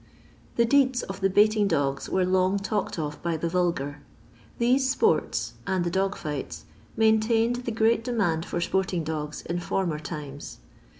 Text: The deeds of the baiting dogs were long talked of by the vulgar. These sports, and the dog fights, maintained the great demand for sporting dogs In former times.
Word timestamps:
The 0.55 0.65
deeds 0.65 1.03
of 1.03 1.21
the 1.21 1.29
baiting 1.29 1.67
dogs 1.67 2.09
were 2.09 2.25
long 2.25 2.57
talked 2.57 2.97
of 2.97 3.21
by 3.21 3.37
the 3.37 3.47
vulgar. 3.47 4.01
These 4.57 4.89
sports, 4.89 5.53
and 5.67 5.83
the 5.83 5.91
dog 5.91 6.17
fights, 6.17 6.65
maintained 6.97 7.57
the 7.67 7.71
great 7.71 8.03
demand 8.03 8.43
for 8.43 8.59
sporting 8.59 9.03
dogs 9.03 9.43
In 9.43 9.59
former 9.59 9.99
times. 9.99 10.57